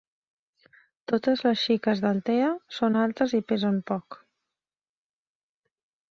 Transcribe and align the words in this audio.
Totes 1.11 1.41
les 1.47 1.65
xiques 1.65 1.99
d’Altea 2.05 2.47
són 2.77 2.97
altes 3.01 3.35
i 3.39 3.41
pesen 3.51 3.77
poc. 3.91 4.17